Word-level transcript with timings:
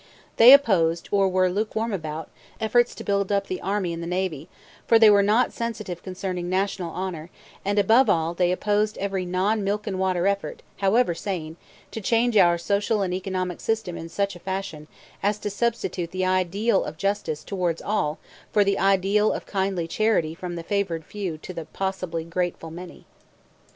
They 0.37 0.51
opposed, 0.51 1.09
or 1.11 1.29
were 1.29 1.47
lukewarm 1.51 1.93
about, 1.93 2.31
efforts 2.59 2.95
to 2.95 3.03
build 3.03 3.31
up 3.31 3.45
the 3.45 3.61
army 3.61 3.93
and 3.93 4.01
the 4.01 4.07
navy, 4.07 4.49
for 4.87 4.97
they 4.97 5.11
were 5.11 5.21
not 5.21 5.53
sensitive 5.53 6.01
concerning 6.01 6.49
National 6.49 6.89
honor; 6.89 7.29
and, 7.63 7.77
above 7.77 8.09
all, 8.09 8.33
they 8.33 8.51
opposed 8.51 8.97
every 8.97 9.27
non 9.27 9.63
milk 9.63 9.85
and 9.85 9.99
water 9.99 10.25
effort, 10.25 10.63
however 10.77 11.13
sane, 11.13 11.55
to 11.91 12.01
change 12.01 12.35
our 12.35 12.57
social 12.57 13.03
and 13.03 13.13
economic 13.13 13.61
system 13.61 13.95
in 13.95 14.09
such 14.09 14.35
a 14.35 14.39
fashion 14.39 14.87
as 15.21 15.37
to 15.37 15.51
substitute 15.51 16.09
the 16.09 16.25
ideal 16.25 16.83
of 16.83 16.97
justice 16.97 17.43
towards 17.43 17.79
all 17.79 18.17
for 18.51 18.63
the 18.63 18.79
ideal 18.79 19.31
of 19.31 19.45
kindly 19.45 19.87
charity 19.87 20.33
from 20.33 20.55
the 20.55 20.63
favored 20.63 21.05
few 21.05 21.37
to 21.37 21.53
the 21.53 21.65
possibly 21.65 22.23
grateful 22.23 22.71
many. 22.71 23.05